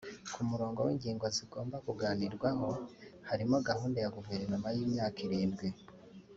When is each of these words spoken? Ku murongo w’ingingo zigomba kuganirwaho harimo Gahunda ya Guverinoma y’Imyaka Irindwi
Ku 0.33 0.39
murongo 0.49 0.79
w’ingingo 0.87 1.25
zigomba 1.35 1.75
kuganirwaho 1.85 2.67
harimo 3.29 3.55
Gahunda 3.69 3.97
ya 4.03 4.13
Guverinoma 4.15 4.67
y’Imyaka 4.75 5.17
Irindwi 5.27 5.67